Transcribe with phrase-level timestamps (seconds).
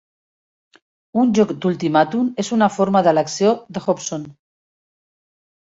[1.25, 4.27] Un joc d' ultimàtum és una forma d'elecció de Hobson.